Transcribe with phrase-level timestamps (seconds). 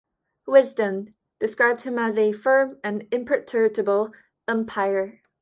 [0.47, 4.11] "Wisden" described him as "a firm and imperturbable
[4.47, 5.21] umpire".